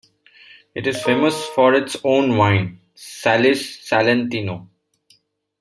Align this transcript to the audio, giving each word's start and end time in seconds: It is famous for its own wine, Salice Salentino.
It 0.73 0.87
is 0.87 0.99
famous 1.03 1.45
for 1.49 1.75
its 1.75 1.95
own 2.03 2.35
wine, 2.35 2.79
Salice 2.95 3.81
Salentino. 3.87 4.67